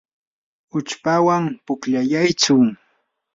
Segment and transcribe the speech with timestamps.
[0.77, 2.55] uchpawan pukllayaytsu.